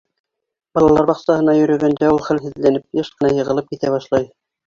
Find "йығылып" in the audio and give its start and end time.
3.39-3.73